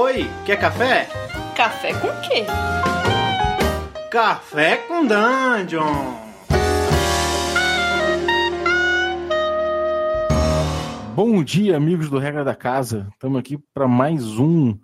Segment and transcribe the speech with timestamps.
[0.00, 1.08] Oi, quer café?
[1.56, 2.44] Café com quê?
[4.08, 6.14] Café com Dungeon!
[11.16, 13.08] Bom dia, amigos do Regra da Casa.
[13.12, 14.78] Estamos aqui para mais um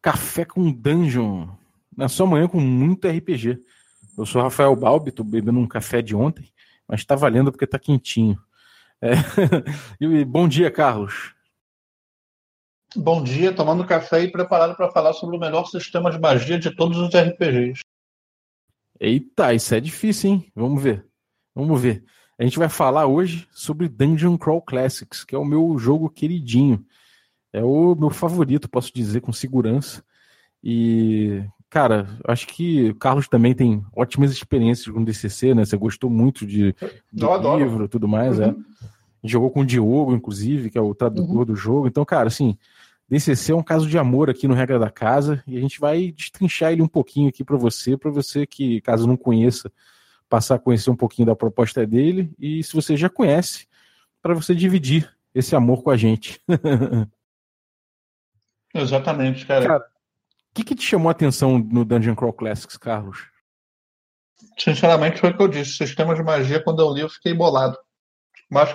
[0.00, 1.46] Café com Dungeon.
[1.94, 3.58] Na sua manhã com muito RPG.
[4.16, 6.50] Eu sou Rafael Balbi, estou bebendo um café de ontem,
[6.88, 8.38] mas está valendo porque está quentinho.
[9.02, 9.12] É.
[10.00, 11.38] E bom dia, Carlos.
[12.96, 16.74] Bom dia, tomando café e preparado para falar sobre o melhor sistema de magia de
[16.74, 17.80] todos os RPGs.
[18.98, 20.52] Eita, isso é difícil, hein?
[20.54, 21.06] Vamos ver.
[21.54, 22.04] Vamos ver.
[22.38, 26.84] A gente vai falar hoje sobre Dungeon Crawl Classics, que é o meu jogo queridinho.
[27.52, 30.02] É o meu favorito, posso dizer com segurança.
[30.62, 35.64] E, cara, acho que o Carlos também tem ótimas experiências com DCC, né?
[35.64, 36.74] Você gostou muito de,
[37.12, 38.44] do Eu livro e tudo mais, Uhum.
[38.46, 38.54] é.
[39.22, 41.44] Jogou com o Diogo, inclusive, que é o tradutor Uhum.
[41.44, 41.86] do jogo.
[41.86, 42.56] Então, cara, assim,
[43.10, 46.12] DCC é um caso de amor aqui no Regra da Casa e a gente vai
[46.12, 49.70] destrinchar ele um pouquinho aqui para você, para você que, caso não conheça,
[50.28, 53.66] passar a conhecer um pouquinho da proposta dele e se você já conhece,
[54.22, 56.40] para você dividir esse amor com a gente.
[58.72, 59.66] O Exatamente, cara.
[59.66, 59.90] Cara,
[60.54, 63.28] que, que te chamou a atenção no Dungeon Crawl Classics, Carlos?
[64.58, 65.76] Sinceramente, foi o que eu disse.
[65.76, 67.76] Sistema de magia, quando eu li, eu fiquei bolado.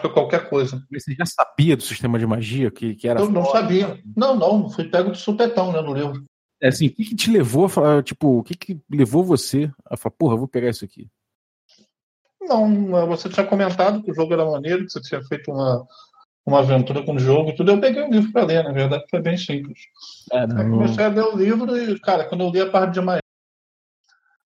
[0.01, 0.81] Que qualquer coisa.
[0.91, 3.59] Você já sabia do sistema de magia que, que era Eu não foda?
[3.59, 3.99] sabia.
[4.15, 6.23] Não, não, fui pego de supetão né, no livro.
[6.61, 9.69] É assim, o que, que te levou a falar, tipo, o que, que levou você
[9.85, 11.09] a falar, porra, eu vou pegar isso aqui?
[12.41, 15.85] Não, você tinha comentado que o jogo era maneiro, que você tinha feito uma,
[16.45, 17.71] uma aventura com o jogo e tudo.
[17.71, 19.79] Eu peguei o livro para ler, na verdade, foi bem simples.
[20.31, 23.01] É, Aí comecei a ler o livro e, cara, quando eu li a parte de
[23.01, 23.19] magia,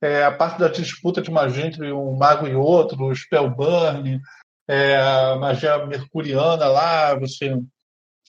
[0.01, 4.21] é, a parte da disputa de magia entre um mago e outro, o Spellburn,
[4.69, 7.59] é, a magia mercuriana lá, você,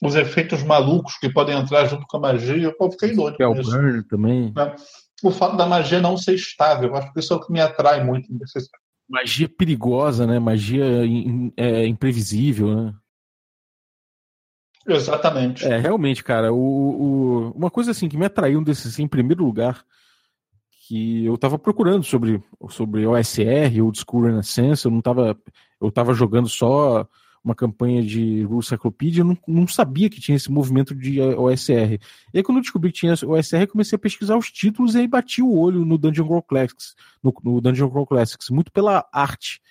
[0.01, 3.69] os efeitos malucos que podem entrar junto com a magia, eu fiquei doido com isso.
[3.69, 4.53] Spellburn também.
[5.23, 7.61] O fato da magia não ser estável, eu acho que isso é o que me
[7.61, 8.27] atrai muito.
[9.07, 10.39] Magia perigosa, né?
[10.39, 12.93] Magia in- é, imprevisível, né?
[14.87, 15.63] Exatamente.
[15.65, 19.43] É, realmente, cara, o, o- uma coisa assim que me atraiu desse assim, em primeiro
[19.45, 19.85] lugar,
[20.91, 25.39] que eu tava procurando sobre, sobre OSR, Old School Renaissance, eu não tava,
[25.79, 27.07] eu tava jogando só
[27.41, 31.97] uma campanha de Rule Cyclopedia, eu não, não sabia que tinha esse movimento de OSR.
[32.33, 35.07] E aí quando eu descobri que tinha OSR, comecei a pesquisar os títulos e aí
[35.07, 39.61] bati o olho no Dungeon Crawl Classics, no, no Dungeon Crawl Classics, muito pela arte,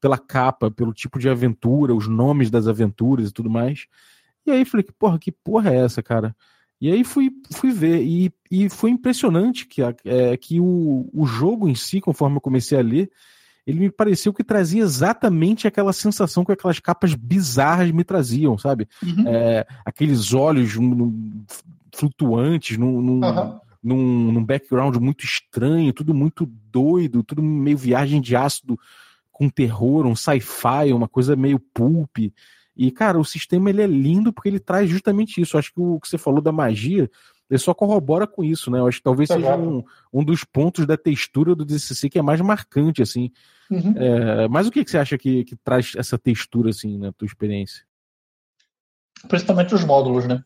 [0.00, 3.86] pela capa, pelo tipo de aventura, os nomes das aventuras e tudo mais.
[4.44, 6.34] E aí falei, que porra, que porra é essa, cara?
[6.84, 11.24] E aí fui, fui ver, e, e foi impressionante que, a- é, que o, o
[11.24, 13.10] jogo em si, conforme eu comecei a ler,
[13.66, 18.86] ele me pareceu que trazia exatamente aquela sensação que aquelas capas bizarras me traziam, sabe?
[19.02, 19.24] Uhum.
[19.26, 20.74] É, aqueles olhos
[21.90, 23.60] flutuantes, num, num, Aham.
[23.82, 28.78] num, num background muito estranho, tudo muito doido, tudo meio viagem de ácido
[29.32, 32.18] com terror, um sci-fi, uma coisa meio pulp.
[32.76, 35.56] E, cara, o sistema ele é lindo porque ele traz justamente isso.
[35.56, 37.10] Eu acho que o que você falou da magia,
[37.48, 38.78] ele só corrobora com isso, né?
[38.80, 39.62] Eu acho que talvez seja Exato.
[39.62, 43.30] um, um dos pontos da textura do DCC que é mais marcante, assim.
[43.70, 43.94] Uhum.
[43.96, 47.26] É, mas o que, que você acha que, que traz essa textura, assim, na tua
[47.26, 47.84] experiência?
[49.28, 50.42] Principalmente os módulos, né?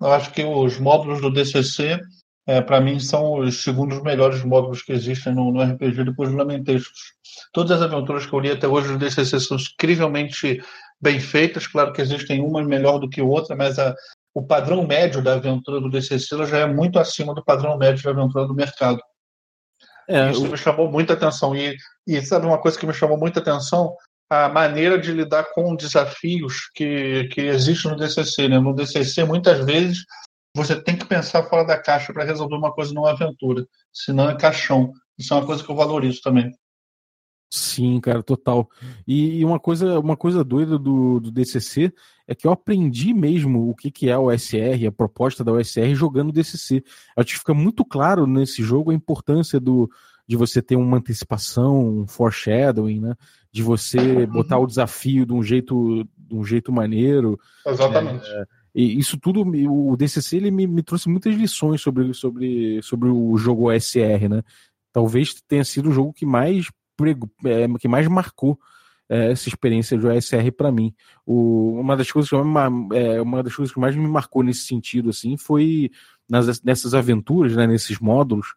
[0.00, 2.00] Eu acho que os módulos do DCC,
[2.46, 6.38] é, para mim, são os segundos melhores módulos que existem no, no RPG depois dos
[6.38, 7.14] Lamentescos.
[7.52, 10.60] Todas as aventuras que eu li até hoje do DCC são incrivelmente
[11.02, 11.66] bem feitas.
[11.66, 13.94] Claro que existem uma melhor do que outra, mas a,
[14.32, 18.10] o padrão médio da aventura do DCC já é muito acima do padrão médio da
[18.10, 19.00] aventura do mercado.
[20.08, 21.54] É, Isso o- me chamou muita atenção.
[21.54, 21.76] E,
[22.06, 23.94] e sabe uma coisa que me chamou muita atenção?
[24.30, 28.48] A maneira de lidar com desafios que, que existe no DCC.
[28.48, 28.58] Né?
[28.58, 30.04] No DCC, muitas vezes,
[30.56, 33.66] você tem que pensar fora da caixa para resolver uma coisa numa aventura.
[33.92, 34.92] Senão é caixão.
[35.18, 36.50] Isso é uma coisa que eu valorizo também.
[37.54, 38.66] Sim, cara, total.
[39.06, 41.92] E, uma coisa, uma coisa doida do, do DCC
[42.26, 45.94] é que eu aprendi mesmo o que, que é a OSR, a proposta da OSR
[45.94, 46.82] jogando DCC.
[47.14, 49.90] Acho que fica muito claro nesse jogo a importância do,
[50.26, 53.14] de você ter uma antecipação, um foreshadowing, né?
[53.52, 57.38] De você botar o desafio de um jeito, de um jeito maneiro.
[57.66, 58.24] Exatamente.
[58.74, 63.36] E isso tudo, o DCC ele me, me trouxe muitas lições sobre, sobre, sobre o
[63.36, 64.42] jogo OSR, né?
[64.90, 66.70] Talvez tenha sido o jogo que mais
[67.10, 68.58] é, que mais marcou
[69.08, 70.94] é, essa experiência de OSR para mim.
[71.26, 72.36] O, uma das coisas que
[72.96, 75.90] é, uma das coisas que mais me marcou nesse sentido assim foi
[76.28, 78.54] nas, nessas aventuras, né, nesses módulos,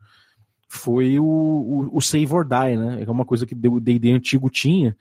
[0.68, 3.03] foi o, o, o save or die, né?
[3.06, 4.95] É uma coisa que o D&D antigo tinha.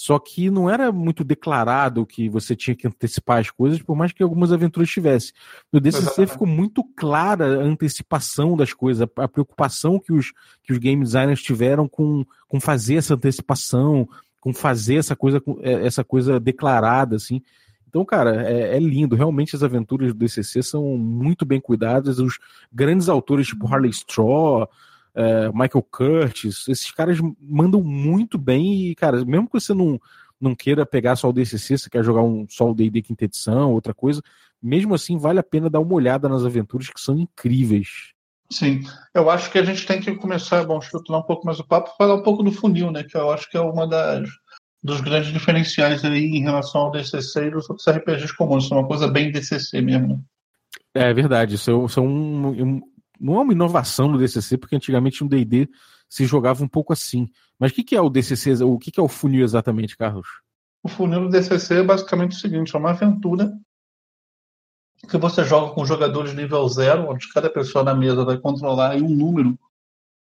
[0.00, 4.12] Só que não era muito declarado que você tinha que antecipar as coisas, por mais
[4.12, 5.34] que algumas aventuras tivessem.
[5.70, 6.32] No DCC Exatamente.
[6.32, 10.32] ficou muito clara a antecipação das coisas, a preocupação que os,
[10.62, 14.08] que os game designers tiveram com, com fazer essa antecipação,
[14.40, 17.42] com fazer essa coisa, é, essa coisa declarada, assim.
[17.86, 19.14] Então, cara, é, é, lindo.
[19.14, 22.18] Realmente as aventuras do DCC são muito bem cuidadas.
[22.18, 22.38] Os
[22.72, 24.66] grandes autores, tipo Harley Straw,
[25.14, 28.90] é, Michael Curtis, esses caras mandam muito bem.
[28.90, 30.00] E, cara, mesmo que você não,
[30.40, 33.72] não queira pegar só o DCC, você quer jogar um, só o D&D quinta edição,
[33.72, 34.22] outra coisa,
[34.62, 38.12] mesmo assim vale a pena dar uma olhada nas aventuras que são incríveis.
[38.52, 38.82] Sim,
[39.14, 41.94] eu acho que a gente tem que começar, bom, estruturar um pouco mais o papo,
[41.96, 43.04] falar um pouco do funil, né?
[43.04, 44.28] Que eu acho que é uma das
[44.82, 48.64] dos grandes diferenciais aí em relação ao DCC e dos outros RPGs comuns.
[48.64, 50.08] Isso é uma coisa bem DCC mesmo.
[50.08, 50.18] Né?
[50.94, 51.56] É verdade.
[51.56, 52.80] Isso é, um, um,
[53.20, 55.68] não é uma inovação no DCC, porque antigamente no D&D
[56.08, 57.28] se jogava um pouco assim.
[57.58, 58.64] Mas o que, que é o DCC?
[58.64, 60.26] O que, que é o funil exatamente, Carlos?
[60.82, 63.52] O funil do DCC é basicamente o seguinte: é uma aventura
[65.08, 69.08] que você joga com jogadores nível zero, onde cada pessoa na mesa vai controlar um
[69.08, 69.58] número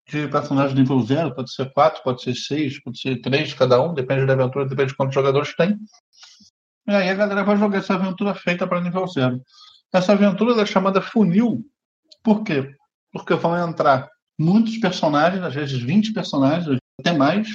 [0.08, 3.94] de personagens nível zero, pode ser quatro, pode ser seis, pode ser três, cada um,
[3.94, 5.78] depende da aventura, depende de quantos jogadores tem.
[6.86, 9.40] E aí a galera vai jogar essa aventura feita para nível zero.
[9.92, 11.64] Essa aventura é chamada funil.
[12.22, 12.74] Por quê?
[13.14, 17.48] Porque vão entrar muitos personagens, às vezes 20 personagens, até mais,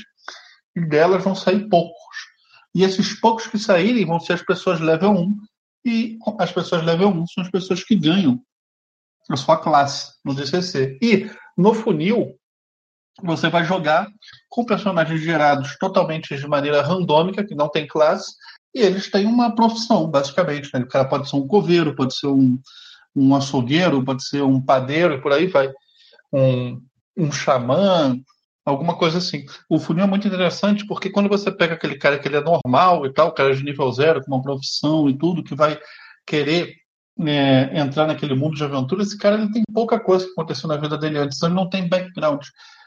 [0.75, 2.17] e delas vão sair poucos.
[2.73, 5.37] E esses poucos que saírem vão ser as pessoas level 1,
[5.85, 8.41] e as pessoas level 1 são as pessoas que ganham
[9.29, 10.97] a sua classe no DCC.
[11.01, 12.35] E no funil,
[13.21, 14.07] você vai jogar
[14.49, 18.33] com personagens gerados totalmente de maneira randômica, que não tem classe,
[18.73, 20.69] e eles têm uma profissão, basicamente.
[20.73, 20.81] Né?
[20.81, 22.57] O cara pode ser um coveiro, pode ser um,
[23.15, 25.69] um açougueiro, pode ser um padeiro, e por aí vai.
[26.31, 26.81] Um,
[27.17, 28.17] um xamã,
[28.65, 29.45] alguma coisa assim.
[29.69, 33.05] O funil é muito interessante porque quando você pega aquele cara que ele é normal
[33.05, 35.77] e tal, cara de nível zero, com uma profissão e tudo, que vai
[36.25, 36.75] querer
[37.27, 40.77] é, entrar naquele mundo de aventura, esse cara ele tem pouca coisa que aconteceu na
[40.77, 42.45] vida dele antes, ele não tem background.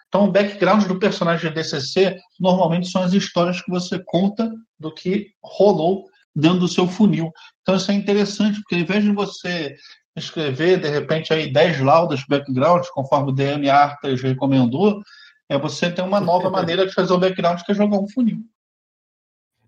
[0.08, 4.92] Então, o background do personagem de DCC normalmente são as histórias que você conta do
[4.92, 7.30] que rolou dentro do seu funil.
[7.62, 9.74] Então, isso é interessante, porque ao invés de você
[10.16, 15.02] escrever, de repente, aí 10 laudas background, conforme o DM Artas recomendou,
[15.48, 18.38] é você ter uma nova maneira de fazer o background, que é jogar um funil.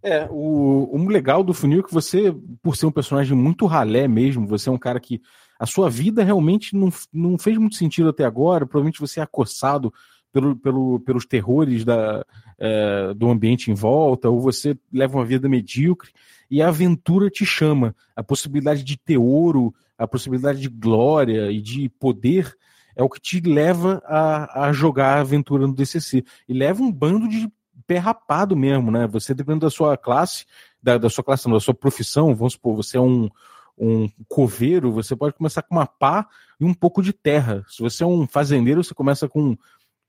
[0.03, 4.07] É, o, o legal do funil é que você, por ser um personagem muito ralé
[4.07, 5.23] mesmo, você é um cara que
[5.59, 9.93] a sua vida realmente não, não fez muito sentido até agora, provavelmente você é acossado
[10.31, 12.27] pelo, pelo, pelos terrores da,
[12.59, 16.11] é, do ambiente em volta, ou você leva uma vida medíocre,
[16.51, 17.95] e a aventura te chama.
[18.15, 22.57] A possibilidade de ter ouro, a possibilidade de glória e de poder
[22.97, 26.25] é o que te leva a, a jogar a aventura no DCC.
[26.49, 27.51] E leva um bando de
[27.87, 29.07] pé rapado mesmo, né?
[29.09, 30.47] Você, dependendo da sua classe,
[30.83, 33.29] da, da sua classe, não, da sua profissão, vamos supor, você é um,
[33.77, 36.27] um coveiro, você pode começar com uma pá
[36.61, 37.65] e um pouco de terra.
[37.69, 39.57] Se você é um fazendeiro, você começa com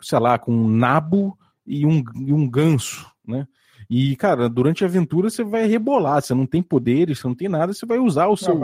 [0.01, 3.47] sei lá, com um nabo e um, e um ganso, né?
[3.89, 7.47] E, cara, durante a aventura você vai rebolar, você não tem poderes, você não tem
[7.47, 8.59] nada, você vai usar o seu.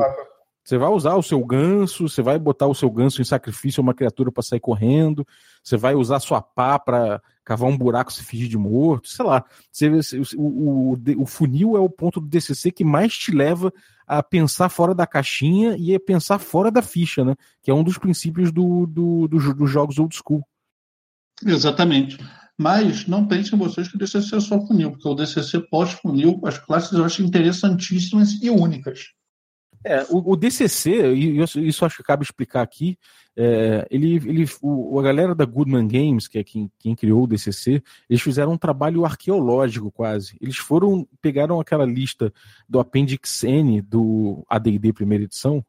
[0.64, 3.84] Você vai usar o seu ganso, você vai botar o seu ganso em sacrifício a
[3.84, 5.26] uma criatura para sair correndo,
[5.64, 9.44] você vai usar sua pá para cavar um buraco se fingir de morto, sei lá.
[9.72, 9.90] Você,
[10.38, 13.74] o, o, o, funil é o ponto do DCC que mais te leva
[14.06, 17.36] a pensar fora da caixinha e a pensar fora da ficha, né?
[17.62, 20.46] Que é um dos princípios do, do, do dos jogos old school.
[21.44, 22.18] Exatamente.
[22.58, 26.60] Mas não pensem vocês que o DCC é só funil, porque o DCC pós-funil, as
[26.60, 29.14] classes eu acho interessantíssimas e únicas.
[29.84, 32.98] É, o, o DCC, e isso, acho que cabe explicar aqui,
[33.36, 37.28] é, ele, ele, o, a galera da Goodman Games, que é quem, quem criou o
[37.28, 40.36] DCC, eles fizeram um trabalho arqueológico quase.
[40.40, 42.32] Eles foram, pegaram aquela lista
[42.70, 45.66] do Appendix N do AD&D primeira edição,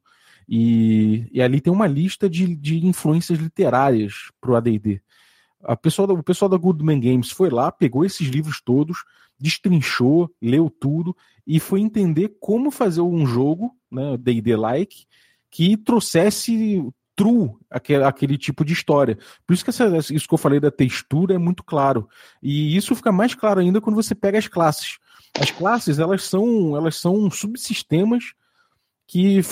[0.49, 5.01] e, e ali tem uma lista de, de influências literárias para o AD&D.
[5.65, 9.05] O pessoal da Goodman Games foi lá, pegou esses livros todos,
[9.39, 11.17] destrinchou, leu tudo
[11.47, 15.05] e foi entender como fazer um jogo, né, D&D-like,
[15.51, 16.83] que trouxesse
[17.15, 19.19] true aquele, aquele tipo de história.
[19.47, 22.09] Por isso que essa, isso que eu falei da textura é muito claro.
[22.43, 24.99] E isso fica mais claro ainda quando você pega as classes.
[25.39, 28.33] As classes, elas são, elas são subsistemas
[29.07, 29.43] que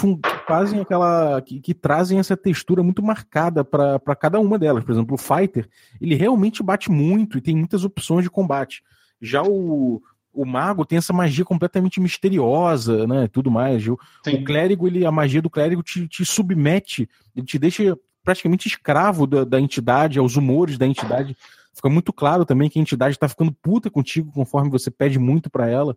[0.46, 1.40] fazem aquela.
[1.42, 4.84] Que, que, trazem essa textura muito marcada para cada uma delas.
[4.84, 5.68] Por exemplo, o Fighter,
[6.00, 8.82] ele realmente bate muito e tem muitas opções de combate.
[9.20, 13.28] Já o, o mago tem essa magia completamente misteriosa, né?
[13.28, 13.86] Tudo mais.
[13.86, 18.68] O, o clérigo, ele, a magia do clérigo te, te submete, ele te deixa praticamente
[18.68, 21.36] escravo da, da entidade, aos humores da entidade.
[21.74, 25.50] Fica muito claro também que a entidade está ficando puta contigo conforme você pede muito
[25.50, 25.96] para ela.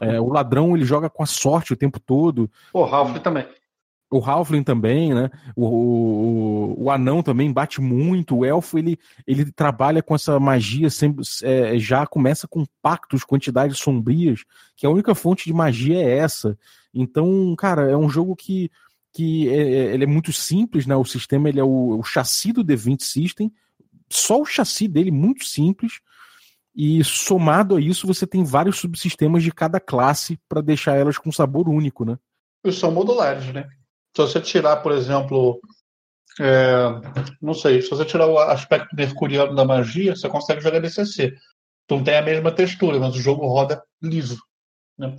[0.00, 2.50] É, o ladrão ele joga com a sorte o tempo todo.
[2.72, 3.46] O Ralph também.
[4.14, 5.28] O Halfling também, né?
[5.56, 8.36] O, o, o, anão também bate muito.
[8.36, 13.76] O elfo ele, ele trabalha com essa magia, sempre, é, já começa com pactos, quantidades
[13.78, 14.44] sombrias,
[14.76, 16.56] que a única fonte de magia é essa.
[16.94, 18.70] Então, cara, é um jogo que,
[19.12, 20.94] que é, é ele é muito simples, né?
[20.94, 23.52] O sistema ele é o, o chassi do D20 System,
[24.08, 25.94] só o chassi dele muito simples.
[26.72, 31.32] E somado a isso, você tem vários subsistemas de cada classe para deixar elas com
[31.32, 32.16] sabor único, né?
[32.64, 33.68] E são modulares, né?
[34.16, 35.60] Se você tirar, por exemplo,
[36.40, 36.84] é,
[37.42, 41.34] não sei, se você tirar o aspecto mercuriano da magia, você consegue jogar DCC.
[41.84, 44.38] Então tem a mesma textura, mas o jogo roda liso.
[44.98, 45.16] Né?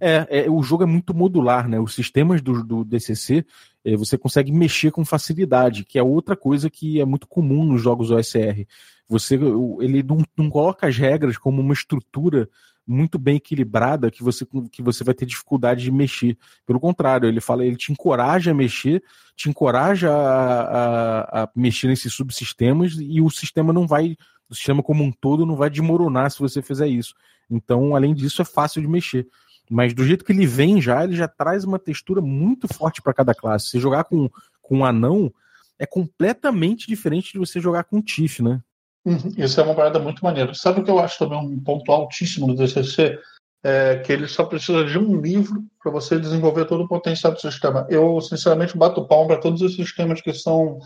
[0.00, 1.80] É, é, o jogo é muito modular, né?
[1.80, 3.44] Os sistemas do, do DCC
[3.84, 7.82] é, você consegue mexer com facilidade, que é outra coisa que é muito comum nos
[7.82, 8.66] jogos OSR.
[9.08, 9.36] Você,
[9.80, 12.48] ele não, não coloca as regras como uma estrutura
[12.88, 16.38] muito bem equilibrada que você, que você vai ter dificuldade de mexer.
[16.66, 19.02] Pelo contrário, ele fala, ele te encoraja a mexer,
[19.36, 24.16] te encoraja a, a, a mexer nesses subsistemas e o sistema não vai,
[24.48, 27.14] o sistema como um todo não vai desmoronar se você fizer isso.
[27.50, 29.28] Então, além disso, é fácil de mexer.
[29.70, 33.12] Mas do jeito que ele vem já, ele já traz uma textura muito forte para
[33.12, 33.68] cada classe.
[33.68, 34.30] Se jogar com,
[34.62, 35.30] com um anão,
[35.78, 38.62] é completamente diferente de você jogar com um Tiff, né?
[39.08, 40.52] Uhum, isso é uma parada muito maneira.
[40.52, 43.18] Sabe o que eu acho também um ponto altíssimo do DCC?
[43.64, 47.40] É que ele só precisa de um livro para você desenvolver todo o potencial do
[47.40, 47.86] sistema.
[47.88, 50.78] Eu, sinceramente, bato palmo para todos os sistemas que são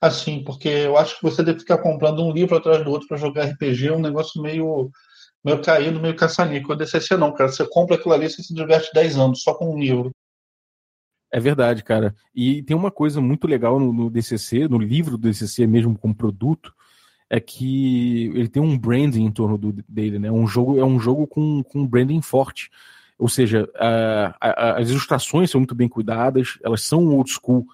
[0.00, 3.18] assim, porque eu acho que você deve ficar comprando um livro atrás do outro para
[3.18, 4.90] jogar RPG é um negócio meio,
[5.44, 6.72] meio caído, meio caçanico.
[6.72, 7.52] O DCC não, cara.
[7.52, 10.10] Você compra aquilo ali e você se diverte 10 anos só com um livro.
[11.30, 12.14] É verdade, cara.
[12.34, 16.14] E tem uma coisa muito legal no, no DCC, no livro do DCC mesmo como
[16.14, 16.72] produto,
[17.28, 20.30] é que ele tem um branding em torno do, dele, né?
[20.30, 22.70] Um jogo é um jogo com, com um branding forte.
[23.18, 27.66] Ou seja, a, a, as ilustrações são muito bem cuidadas, elas são old school,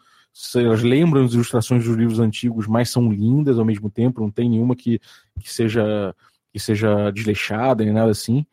[0.55, 4.49] elas lembram as ilustrações dos livros antigos, mas são lindas ao mesmo tempo, não tem
[4.49, 5.01] nenhuma que,
[5.41, 6.15] que seja
[6.53, 8.45] que seja desleixada nem nada assim.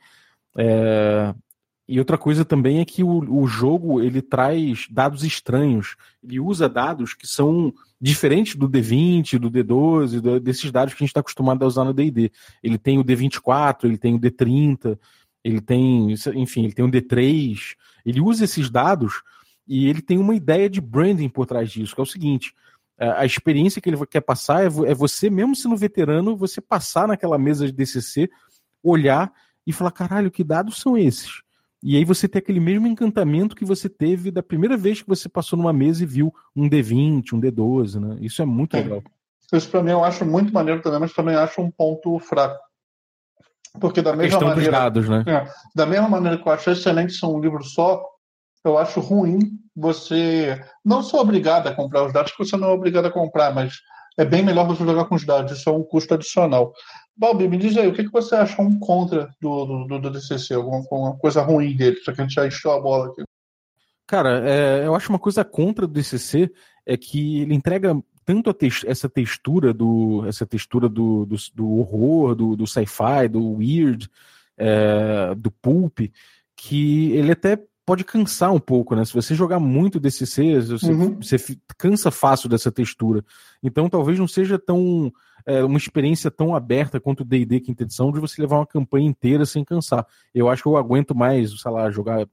[0.58, 1.34] É,
[1.88, 5.96] e outra coisa também é que o, o jogo ele traz dados estranhos.
[6.24, 11.06] Ele usa dados que são diferentes do D20, do D12, do, desses dados que a
[11.06, 12.32] gente está acostumado a usar no D&D.
[12.63, 14.98] Ele tem o D24, ele tem o D30,
[15.44, 17.75] ele tem, enfim, ele tem o D3.
[18.06, 19.22] Ele usa esses dados
[19.68, 22.53] e ele tem uma ideia de branding por trás disso, que é o seguinte:
[22.98, 27.38] a experiência que ele quer passar é, é você, mesmo sendo veterano, você passar naquela
[27.38, 28.29] mesa de DCC,
[28.82, 29.32] olhar
[29.68, 31.41] e falar: caralho, que dados são esses?
[31.81, 35.29] E aí você tem aquele mesmo encantamento que você teve da primeira vez que você
[35.29, 38.17] passou numa mesa e viu um D20, um D12, né?
[38.19, 38.81] Isso é muito é.
[38.81, 39.03] legal.
[39.51, 42.59] Isso para mim eu acho muito maneiro também, mas também acho um ponto fraco.
[43.79, 44.71] Porque da a mesma maneira.
[44.71, 45.24] Dos dados, né?
[45.27, 48.03] É, da mesma maneira que eu acho excelente ser um livro só,
[48.63, 49.39] eu acho ruim
[49.75, 50.62] você.
[50.83, 53.75] Não sou obrigado a comprar os dados, porque você não é obrigado a comprar, mas
[54.17, 56.74] é bem melhor você jogar com os dados, isso é um custo adicional.
[57.19, 60.53] Balbi, me diz aí, o que, que você achou um contra do, do, do DCC?
[60.53, 63.23] Alguma, alguma coisa ruim dele, já que a gente já encheu a bola aqui.
[64.07, 66.49] Cara, é, eu acho uma coisa contra do DCC
[66.85, 68.55] é que ele entrega tanto
[68.88, 74.09] essa textura do essa textura do, do, do horror, do, do sci-fi, do weird,
[74.57, 75.99] é, do pulp,
[76.55, 79.03] que ele até pode cansar um pouco, né?
[79.03, 81.15] Se você jogar muito DCC, você, uhum.
[81.15, 81.38] você
[81.75, 83.25] cansa fácil dessa textura.
[83.63, 85.12] Então talvez não seja tão
[85.43, 89.08] é, uma experiência tão aberta quanto o D&D quinta edição de você levar uma campanha
[89.08, 90.05] inteira sem cansar.
[90.36, 92.27] Eu acho que eu aguento mais, sei lá, jogar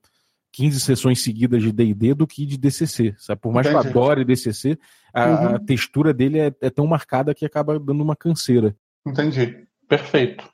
[0.53, 3.41] 15 sessões seguidas de D&D do que de DCC, sabe?
[3.41, 3.81] Por mais Entendi.
[3.81, 4.79] que eu adore DCC,
[5.15, 5.55] a, uhum.
[5.55, 8.77] a textura dele é, é tão marcada que acaba dando uma canseira.
[9.07, 9.67] Entendi.
[9.89, 10.47] Perfeito.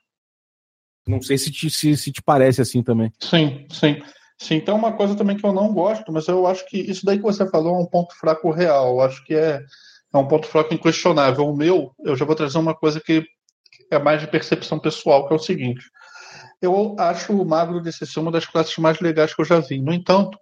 [1.09, 3.13] Não sei se te, se, se te parece assim também.
[3.19, 4.01] Sim, sim.
[4.43, 7.17] Sim, então uma coisa também que eu não gosto, mas eu acho que isso daí
[7.17, 8.95] que você falou é um ponto fraco real.
[8.95, 9.65] Eu acho que é,
[10.13, 11.47] é um ponto fraco inquestionável.
[11.47, 13.25] O meu, eu já vou trazer uma coisa que
[13.89, 15.89] é mais de percepção pessoal, que é o seguinte.
[16.61, 19.81] Eu acho o Magro DCC uma das classes mais legais que eu já vi.
[19.81, 20.37] No entanto,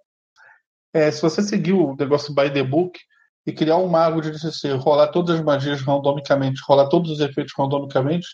[0.95, 2.99] é, se você seguir o negócio by the book
[3.47, 7.53] e criar um mago de DCC, rolar todas as magias randomicamente, rolar todos os efeitos
[7.55, 8.29] randomicamente,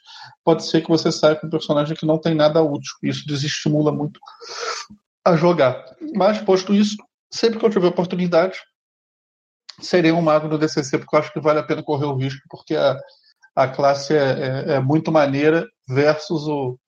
[0.44, 2.92] pode ser que você saia com um personagem que não tem nada útil.
[3.02, 4.20] Isso desestimula muito
[5.26, 5.84] a jogar.
[6.14, 6.96] Mas, posto isso,
[7.30, 8.60] sempre que eu tiver oportunidade,
[9.80, 12.40] serei um mago do DCC, porque eu acho que vale a pena correr o risco,
[12.48, 12.96] porque a,
[13.54, 16.78] a classe é, é, é muito maneira versus o,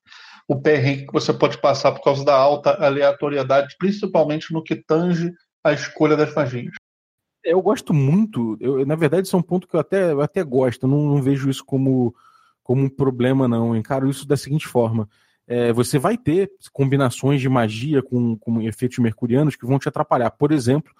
[0.47, 5.31] o perrengue que você pode passar por causa da alta aleatoriedade, principalmente no que tange
[5.63, 6.73] a escolha das magias.
[7.43, 10.43] Eu gosto muito, eu, na verdade, isso é um ponto que eu até, eu até
[10.43, 12.15] gosto, não, não vejo isso como
[12.69, 13.69] como um problema, não.
[13.69, 15.09] Eu encaro isso da seguinte forma.
[15.51, 20.29] É, você vai ter combinações de magia com, com efeitos mercurianos que vão te atrapalhar.
[20.29, 20.93] Por exemplo,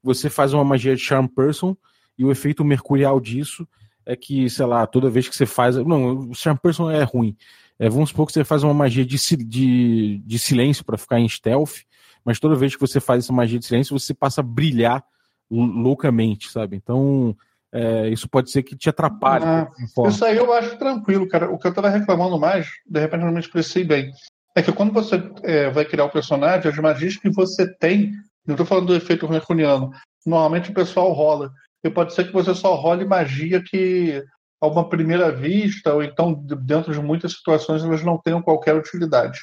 [0.00, 1.76] você faz uma magia de Charm Person
[2.16, 3.66] e o efeito mercurial disso
[4.06, 5.74] é que, sei lá, toda vez que você faz.
[5.74, 7.36] Não, o Charm Person é ruim.
[7.80, 11.28] É, vamos supor que você faz uma magia de, de, de silêncio para ficar em
[11.28, 11.82] stealth,
[12.24, 15.04] mas toda vez que você faz essa magia de silêncio, você passa a brilhar
[15.50, 16.76] loucamente, sabe?
[16.76, 17.36] Então,
[17.76, 19.44] é, isso pode ser que te atrapalhe.
[19.44, 19.68] Ah,
[20.08, 21.50] isso aí eu acho tranquilo, cara.
[21.50, 24.12] O que eu tava reclamando mais, de repente não me expressei bem,
[24.56, 28.12] é que quando você é, vai criar o um personagem, as magias que você tem,
[28.46, 29.90] não estou falando do efeito mercuriano,
[30.24, 31.52] normalmente o pessoal rola.
[31.84, 34.24] E pode ser que você só role magia que,
[34.58, 39.38] a uma primeira vista, ou então dentro de muitas situações, elas não tenham qualquer utilidade.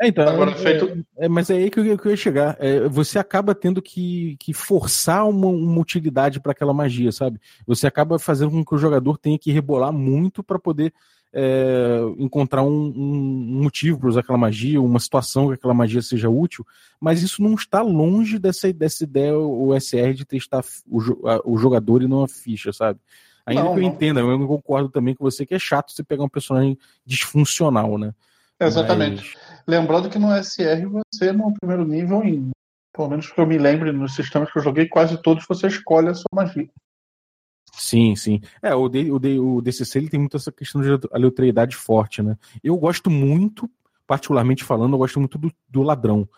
[0.00, 1.06] É, então, Agora, é, feito...
[1.16, 2.56] É, mas é aí que eu, que eu ia chegar.
[2.58, 7.40] É, você acaba tendo que, que forçar uma, uma utilidade para aquela magia, sabe?
[7.66, 10.92] Você acaba fazendo com que o jogador tenha que rebolar muito para poder
[11.32, 16.28] é, encontrar um, um motivo para usar aquela magia, uma situação que aquela magia seja
[16.28, 16.64] útil,
[17.00, 21.00] mas isso não está longe dessa, dessa ideia, o SR, de testar o,
[21.44, 23.00] o jogador e não a ficha, sabe?
[23.44, 23.90] Ainda não, que eu não.
[23.90, 28.14] entenda, eu concordo também com você que é chato você pegar um personagem disfuncional, né?
[28.60, 29.34] Exatamente.
[29.34, 29.62] Mas...
[29.66, 32.50] Lembrando que no SR você, no primeiro nível, em,
[32.92, 36.08] pelo menos que eu me lembre, nos sistemas que eu joguei, quase todos você escolhe
[36.08, 36.68] a sua magia.
[37.72, 38.40] Sim, sim.
[38.62, 42.22] É, o, D, o, D, o DCC ele tem muito essa questão de aleatoriedade forte,
[42.22, 42.36] né?
[42.62, 43.68] Eu gosto muito,
[44.06, 46.28] particularmente falando, eu gosto muito do, do ladrão.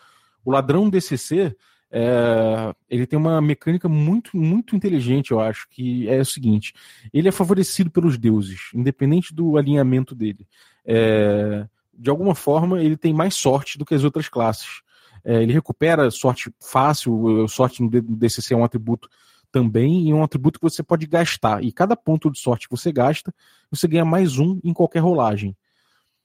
[0.44, 1.54] O ladrão DCC,
[1.90, 6.72] é, ele tem uma mecânica muito, muito inteligente, eu acho, que é o seguinte:
[7.12, 10.46] ele é favorecido pelos deuses, independente do alinhamento dele.
[10.84, 11.66] É,
[11.98, 14.82] de alguma forma, ele tem mais sorte do que as outras classes.
[15.24, 19.08] É, ele recupera sorte fácil, sorte no DCC é um atributo
[19.50, 21.64] também, e um atributo que você pode gastar.
[21.64, 23.34] E cada ponto de sorte que você gasta,
[23.70, 25.56] você ganha mais um em qualquer rolagem.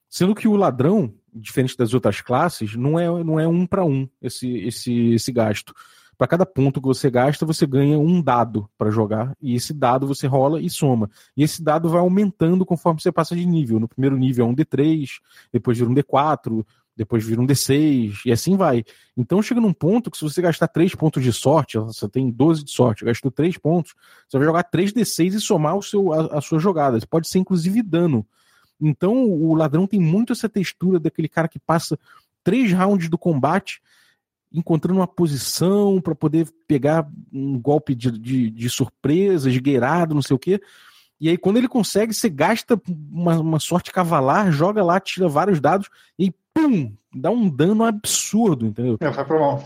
[0.09, 4.07] Sendo que o ladrão, diferente das outras classes, não é, não é um para um
[4.21, 5.73] esse, esse, esse gasto.
[6.21, 10.05] Para cada ponto que você gasta, você ganha um dado para jogar, e esse dado
[10.05, 11.09] você rola e soma.
[11.35, 13.79] E esse dado vai aumentando conforme você passa de nível.
[13.79, 15.09] No primeiro nível é um D3,
[15.51, 16.63] depois vira um D4,
[16.95, 18.85] depois vira um D6, e assim vai.
[19.17, 22.65] Então chega num ponto que se você gastar 3 pontos de sorte, você tem 12
[22.65, 23.95] de sorte, gastou 3 pontos,
[24.29, 26.99] você vai jogar 3 D6 e somar o seu, a, a sua jogada.
[27.09, 28.23] Pode ser inclusive dano.
[28.79, 31.97] Então o ladrão tem muito essa textura daquele cara que passa
[32.43, 33.81] três rounds do combate
[34.53, 40.35] encontrando uma posição para poder pegar um golpe de, de, de surpresa, esgueirado, não sei
[40.35, 40.61] o quê.
[41.19, 45.59] E aí, quando ele consegue, você gasta uma, uma sorte cavalar, joga lá, tira vários
[45.59, 45.87] dados
[46.17, 46.93] e pum!
[47.13, 48.97] Dá um dano absurdo, entendeu?
[48.99, 49.63] É, vai pro mal.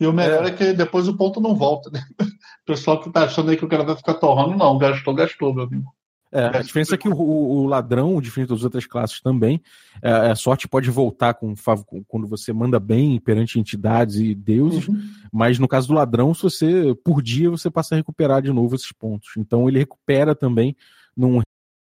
[0.00, 0.48] E o melhor é.
[0.48, 0.52] é.
[0.52, 2.02] que depois o ponto não volta, né?
[2.62, 5.54] O pessoal que tá achando aí que o cara vai ficar torrando, não, gastou, gastou,
[5.54, 5.90] meu amigo.
[6.30, 9.62] É, a diferença é que o, o, ladrão, diferente das outras classes também,
[10.02, 11.54] é, a sorte pode voltar com,
[11.86, 15.00] com, quando você manda bem perante entidades e deuses, uhum.
[15.32, 18.74] mas no caso do ladrão, se você por dia você passa a recuperar de novo
[18.74, 19.30] esses pontos.
[19.38, 20.76] Então ele recupera também
[21.16, 21.40] num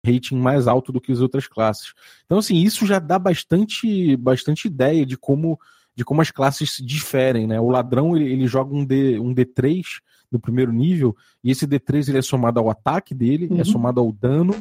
[0.06, 1.94] rating mais alto do que as outras classes.
[2.26, 5.60] Então assim, isso já dá bastante bastante ideia de como
[5.94, 7.60] de como as classes se diferem, né?
[7.60, 9.84] O ladrão ele, ele joga um D um D3
[10.32, 13.62] no primeiro nível, e esse D3 ele é somado ao ataque dele, é uhum.
[13.62, 14.54] é somado ao dano,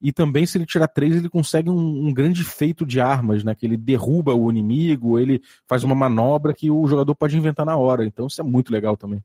[0.00, 3.54] e também se ele tirar 3, ele consegue um, um, grande feito de armas, né?
[3.54, 7.76] Que ele derruba o inimigo, ele faz uma manobra que o jogador pode inventar na
[7.76, 8.04] hora.
[8.04, 9.22] Então isso é muito legal também.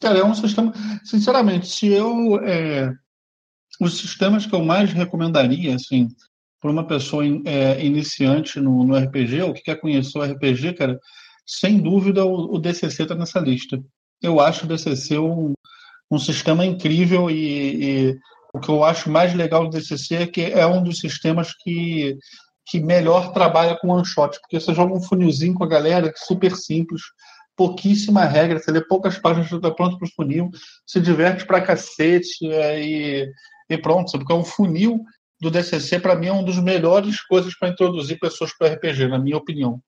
[0.00, 0.72] Cara, é um sistema.
[1.04, 2.38] Sinceramente, se eu.
[2.42, 2.92] É...
[3.80, 6.08] Os sistemas que eu mais recomendaria, assim,
[6.60, 10.98] para uma pessoa é, iniciante no, no, RPG, ou que quer conhecer o RPG, cara,
[11.46, 13.80] sem dúvida o, o DCC está nessa lista
[14.22, 15.52] eu acho o DCC um,
[16.10, 18.18] um sistema incrível e, e,
[18.52, 22.16] o que eu acho mais legal do DCC é que é um dos sistemas que,
[22.66, 26.56] que melhor trabalha com one shot, porque você joga um funilzinho com a galera, super
[26.56, 27.02] simples,
[27.56, 30.50] pouquíssima regra, você lê poucas páginas, está pronto para o funil,
[30.86, 33.32] se diverte pra cacete é, e,
[33.68, 35.04] e pronto, porque é um funil
[35.40, 39.18] do DCC, para mim, é uma das melhores coisas para introduzir pessoas para RPG, na
[39.18, 39.80] minha opinião.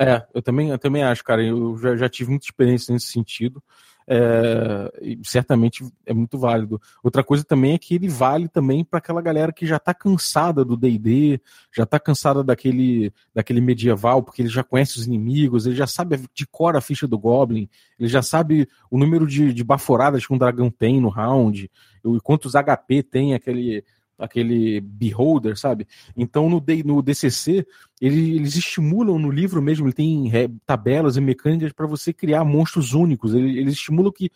[0.00, 1.42] É, eu também, eu também acho, cara.
[1.42, 3.62] Eu já, já tive muita experiência nesse sentido.
[4.08, 4.88] É,
[5.24, 6.80] certamente é muito válido.
[7.02, 10.64] Outra coisa também é que ele vale também para aquela galera que já está cansada
[10.64, 11.40] do D&D,
[11.74, 16.20] já está cansada daquele, daquele medieval, porque ele já conhece os inimigos, ele já sabe
[16.32, 20.32] de cor a ficha do Goblin, ele já sabe o número de, de baforadas que
[20.32, 21.68] um dragão tem no round,
[22.04, 23.82] e quantos HP tem aquele
[24.18, 25.86] aquele beholder, sabe?
[26.16, 27.66] Então no, D, no DCC
[28.00, 30.30] ele, eles estimulam no livro mesmo, ele tem
[30.64, 33.34] tabelas e mecânicas para você criar monstros únicos.
[33.34, 34.30] Ele, eles estimulam que,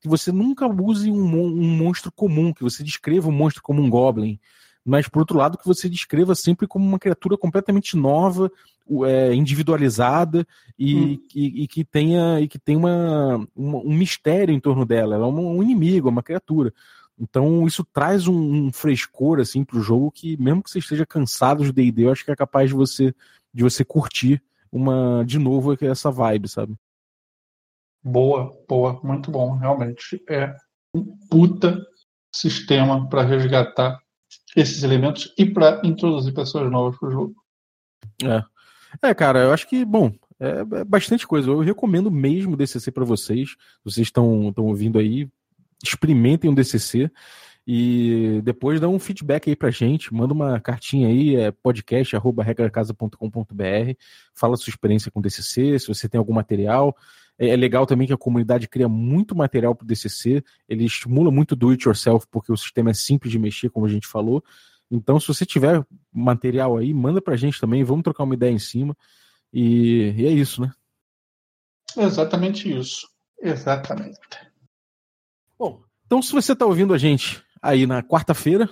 [0.00, 3.90] que você nunca use um, um monstro comum, que você descreva um monstro como um
[3.90, 4.38] goblin.
[4.84, 8.50] mas por outro lado que você descreva sempre como uma criatura completamente nova,
[9.06, 10.46] é, individualizada
[10.78, 11.18] e, hum.
[11.34, 15.14] e, e, que tenha e que tem uma, uma, um mistério em torno dela.
[15.14, 16.72] Ela é um, um inimigo, é uma criatura.
[17.18, 21.06] Então isso traz um, um frescor assim para o jogo que mesmo que você esteja
[21.06, 23.14] cansado de D&D, eu acho que é capaz de você
[23.52, 26.74] de você curtir uma de novo essa vibe, sabe?
[28.02, 30.54] Boa, boa, muito bom, realmente é
[30.94, 31.80] um puta
[32.34, 34.00] sistema para resgatar
[34.56, 37.34] esses elementos e para introduzir pessoas novas para o jogo.
[38.22, 38.42] É.
[39.02, 41.50] É, cara, eu acho que, bom, é, é bastante coisa.
[41.50, 43.56] Eu recomendo mesmo o DCC para vocês.
[43.84, 45.28] Vocês estão ouvindo aí,
[45.82, 47.10] experimentem um DCC
[47.66, 53.94] e depois dá um feedback aí pra gente, manda uma cartinha aí, é podcast@regracasa.com.br,
[54.34, 56.96] fala sua experiência com DCC, se você tem algum material.
[57.38, 61.30] É, é legal também que a comunidade cria muito material para o DCC, ele estimula
[61.30, 64.44] muito do it yourself porque o sistema é simples de mexer, como a gente falou.
[64.90, 65.82] Então, se você tiver
[66.12, 68.94] material aí, manda pra gente também, vamos trocar uma ideia em cima.
[69.52, 70.70] E, e é isso, né?
[71.96, 73.08] Exatamente isso.
[73.40, 74.18] Exatamente.
[75.58, 78.68] Bom, então se você está ouvindo a gente aí na quarta-feira,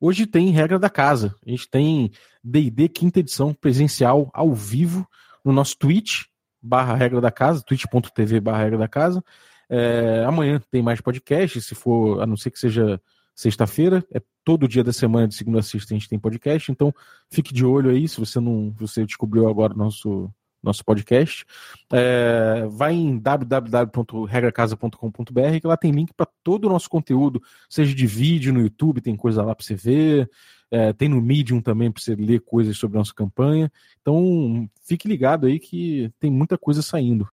[0.00, 1.34] hoje tem regra da casa.
[1.46, 2.10] A gente tem
[2.42, 5.06] D&D quinta edição presencial ao vivo
[5.44, 6.24] no nosso Twitch
[6.60, 9.22] barra regra da casa, twitch.tv barra regra da casa.
[9.68, 13.00] É, amanhã tem mais podcast, se for, a não ser que seja
[13.34, 16.94] sexta-feira, é todo dia da semana, de segunda a sexta, a gente tem podcast, então
[17.30, 20.30] fique de olho aí, se você não você descobriu agora o nosso,
[20.66, 21.44] nosso podcast.
[21.92, 28.06] É, vai em www.regracasa.com.br que lá tem link para todo o nosso conteúdo, seja de
[28.06, 30.28] vídeo no YouTube, tem coisa lá para você ver,
[30.70, 33.70] é, tem no Medium também para você ler coisas sobre a nossa campanha.
[34.00, 37.28] Então fique ligado aí que tem muita coisa saindo.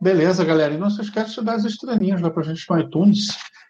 [0.00, 0.72] Beleza, galera.
[0.72, 3.28] E não se esqueça de dar as estrelinhas lá para a gente no iTunes.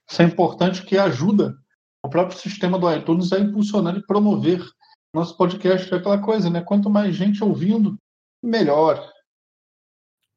[0.09, 1.57] Isso é importante que ajuda
[2.03, 4.63] o próprio sistema do iTunes a impulsionar e promover
[5.15, 5.93] nosso podcast.
[5.93, 6.63] É aquela coisa, né?
[6.63, 7.97] Quanto mais gente ouvindo,
[8.43, 9.13] melhor.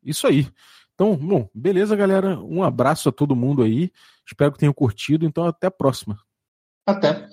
[0.04, 0.48] Isso aí.
[0.94, 2.40] Então, bom, beleza, galera.
[2.40, 3.92] Um abraço a todo mundo aí.
[4.26, 5.26] Espero que tenham curtido.
[5.26, 6.20] Então, até a próxima.
[6.86, 7.28] Até.